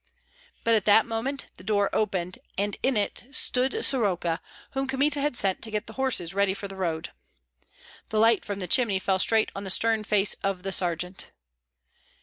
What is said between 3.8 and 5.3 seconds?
Soroka, whom Kmita